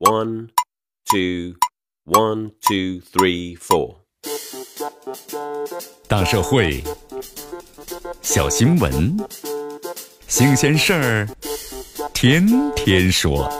[0.00, 0.50] One,
[1.10, 1.56] two,
[2.04, 3.96] one, two, three, four.
[6.06, 6.84] 大社会，
[8.22, 9.16] 小新闻，
[10.28, 11.28] 新鲜事儿，
[12.14, 13.50] 天天说。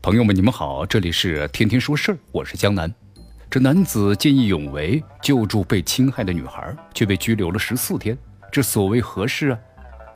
[0.00, 2.94] 朋友们，你们好，这里是天天说事儿，我是江南。
[3.50, 8.16] 这男子见义勇为，救助被侵害的女孩，却被拘留了十四天，
[8.52, 9.58] 这所谓何事啊？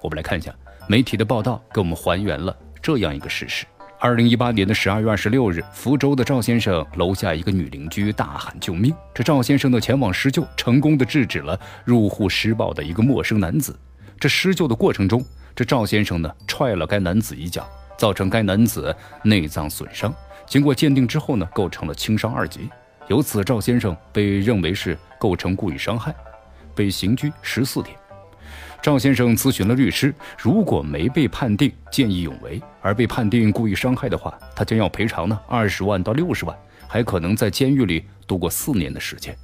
[0.00, 0.54] 我们来看一下
[0.88, 3.66] 媒体的报道，给我们还原了这样一个事实：
[3.98, 13.76] 二零一八年的十二月二十六日，福州的赵先生楼下一个女邻居大喊救命，这赵先生呢前往施救，成功的制止了入户施暴的一个陌生男子。
[14.20, 15.24] 这施救的过程中，
[15.56, 17.68] 这赵先生呢踹了该男子一脚，
[17.98, 20.14] 造成该男子内脏损伤。
[20.46, 22.70] 经过鉴定之后呢，构成了轻伤二级。
[23.08, 26.14] 由此，赵先生被认为是构成故意伤害，
[26.76, 27.96] 被刑拘十四天。
[28.86, 36.56] 赵先生咨询了律师，如果没被判定见义勇为，而被判定故意伤害的话，他将要赔偿呢二十万到六十万，
[36.86, 39.36] 还可能在监狱里度过四年的时间。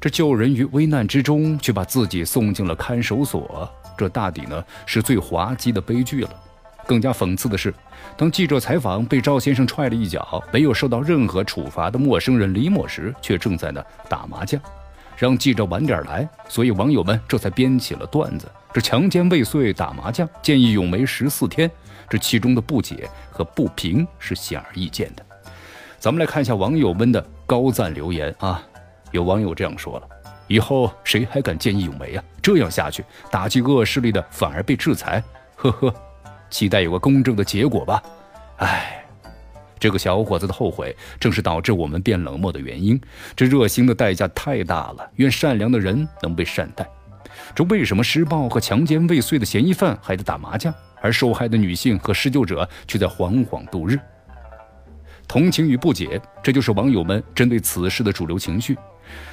[0.00, 3.68] 这救人于危难之中，却把自己送进了看守所，
[3.98, 6.30] 这大抵呢是最滑稽的悲剧了。
[6.86, 7.74] 更加讽刺的是，
[8.16, 14.62] 当记者采访被赵先生踹了一脚、没有受到任何处罚的陌生人李某时，却正在那打麻将，
[15.20, 16.26] 让记者晚点来。
[16.48, 21.70] 所以网友们这才编起了段子：这强奸未遂打麻将，见义勇为十四天。
[22.08, 25.24] 这其中的不解和不平是显而易见的。
[25.98, 28.62] 咱们来看一下网友们的高赞留言啊！
[29.12, 30.08] 有网友这样说了
[30.48, 32.24] ：“以后谁还敢见义勇为啊？
[32.40, 35.22] 这样下去，打击恶势力的反而被制裁。”
[35.56, 35.94] 呵呵。
[36.48, 38.02] 期待有个公正的结果吧。
[38.56, 39.04] 唉，
[39.80, 43.00] 这个小伙子的后悔，正是导致我们变冷漠的原因。
[43.34, 45.10] 这热心的代价太大了。
[45.16, 46.86] 愿善良的人能被善待。
[47.54, 53.98] 这为什么施暴和强奸未遂的嫌疑犯还在打麻将，而受害的女性和施救者却在惶惶度日？
[55.26, 58.76] 同情与不解，这就是网友们针对此事的主流情绪。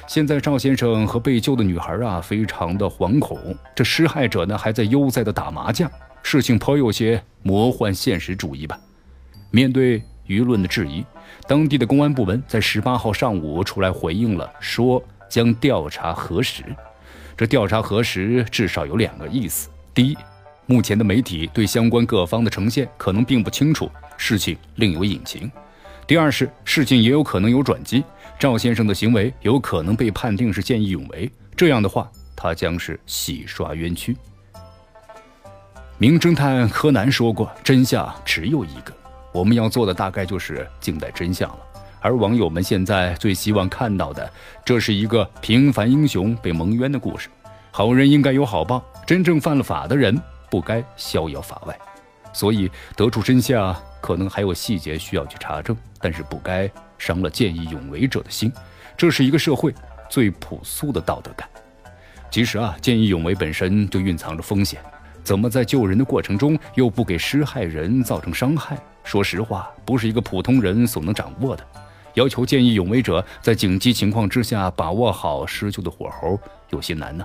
[0.06, 3.38] 现在赵先生和被救的女孩啊，非常的惶恐。
[3.74, 5.90] 这施害者呢，还在悠哉的打麻将。
[6.22, 8.78] 事情颇有些魔幻现实主义吧。
[9.50, 11.04] 面对舆论的质疑，
[11.48, 16.62] 当地的公安部门在十八号上午出来回应了，说将调查核实。
[17.36, 20.16] 这调查核实至少有两个意思：第一，
[20.66, 25.48] 目前的媒体对相关各方的呈现可能并不清楚，事情另有隐情；
[26.06, 28.04] 第二是事情也有可能有转机，
[28.38, 34.16] 赵先生的行为有可能被判定是见义勇为，这样的话，他将是洗刷冤屈。
[35.96, 38.92] 名侦探柯南说过：“真相只有一个，
[39.32, 41.58] 我们要做的大概就是静待真相了。”
[42.00, 44.30] 而网友们现在最希望看到的，
[44.64, 47.28] 这是一个平凡英雄被蒙冤的故事。
[47.72, 50.16] 好人应该有好报，真正犯了法的人
[50.48, 51.76] 不该逍遥法外。
[52.32, 58.52] 所以，得出真相可能还有细节需要去查证，但是不该伤了见义勇为者的心。
[58.96, 59.74] 这是一个社会
[60.08, 61.48] 最朴素的道德感。
[62.30, 64.80] 其实啊，见义勇为本身就蕴藏着风险。
[65.24, 68.78] 怎么在救人的过程中又不给施害人造成伤害？
[69.08, 71.66] 说实话，不是一个普通人所能掌握的。
[72.12, 76.38] 要求见义勇为者在紧急情况之下把握好施救的火候，
[76.68, 77.24] 有些难呢。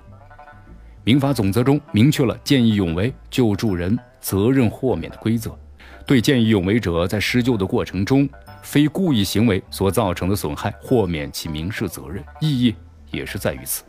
[1.04, 5.54] 民法总则中明确了见义勇为救助人责任豁免的规则，
[6.08, 8.30] 对见义勇为者在施救的过程中
[8.62, 12.74] 非故意行为所造成的损害豁免其民事责任，意义
[13.12, 13.84] 也是在于此。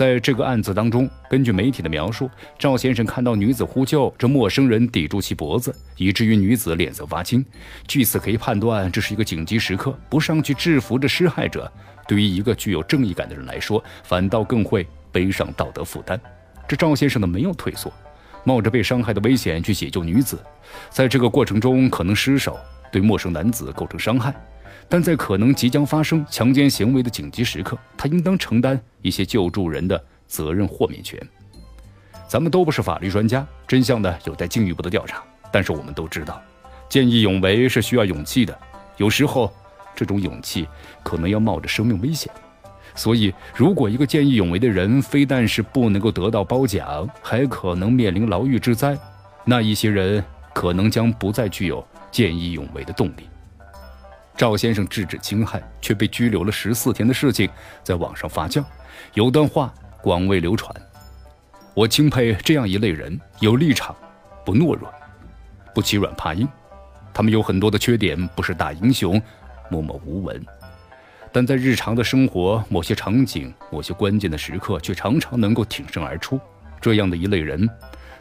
[0.00, 7.44] 在这个案子当中，根据媒体的描述，赵先生看到女子呼救，这陌生人抵住其脖子，以至于女子脸色发青。
[7.86, 11.70] 据此可以判断，这是一个紧急时刻，不上去制服这施害者，
[12.08, 16.18] 对于一个具有正义感的人来说，反倒更会背上道德负担。
[16.66, 17.92] 这赵先生呢，没有退缩，
[18.44, 20.42] 冒着被伤害的危险去解救女子，
[20.88, 22.58] 在这个过程中可能失手，
[22.90, 24.34] 对陌生男子构成伤害。
[24.88, 31.20] 但在可能即将发生强奸行为的紧急时刻，他应当承担一些救助人的责任豁免权。
[32.28, 35.22] 咱们都不是法律专家，真相呢有待进一步的调查。
[35.52, 36.40] 但是我们都知道，
[36.88, 38.56] 见义勇为是需要勇气的，
[38.98, 39.52] 有时候
[39.96, 40.68] 这种勇气
[41.02, 42.32] 可能要冒着生命危险。
[42.94, 48.96] 所以，如果一个见义勇为的人非但是不能够得到褒奖，还可能面临牢狱之灾，
[49.44, 50.22] 那一些人
[50.52, 53.28] 可能将不再具有见义勇为的动力。
[54.40, 57.46] 赵先生制止侵害却被拘留了十四天的事情，
[57.84, 58.64] 在网上发酵，
[59.12, 59.70] 有段话
[60.00, 60.74] 广为流传。
[61.74, 63.94] 我钦佩这样一类人：有立场，
[64.42, 64.90] 不懦弱，
[65.74, 66.48] 不欺软怕硬。
[67.12, 69.20] 他们有很多的缺点，不是大英雄，
[69.68, 70.42] 默默无闻，
[71.30, 76.40] 但在日常的生活某些场景、某些关键的时刻，却常常能够挺身而出。
[76.80, 77.68] 这样的一类人，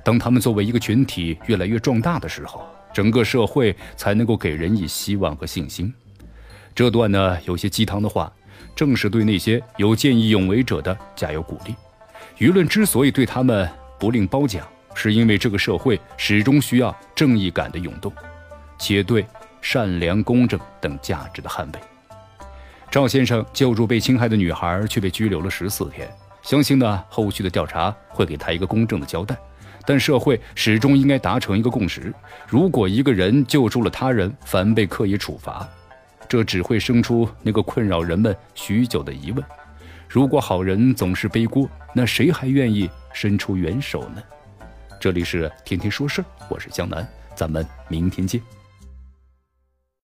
[0.03, 5.93] 当他们作为一个群体越来越壮大的时候，整个社会才能够给人以希望和信心。
[6.73, 8.31] 这段呢有些鸡汤的话，
[8.75, 11.75] 正是对那些有见义勇为者的加油鼓励。
[12.37, 13.69] 舆论之所以对他们
[13.99, 18.13] 不吝褒奖，是因为这个社会始终需要正义感的涌动，
[18.77, 19.25] 且对
[19.61, 21.79] 善良、公正等价值的捍卫。
[22.89, 26.09] 赵先生救助被侵害的女孩，却被拘留了十四天。
[26.41, 29.37] 相信呢，后续的调查会给他一个公正的交代。
[29.85, 32.13] 但社会始终应该达成一个共识：
[32.47, 35.67] 如果一个人救助了他人，反被刻意处罚，
[36.29, 39.43] 这只会生出那个困扰人们许久的疑问：
[40.07, 44.21] 如果好人总是背锅，那谁还愿意伸出援手呢？
[45.01, 48.39] 这里是天天说事儿，我是江南，咱们明天见。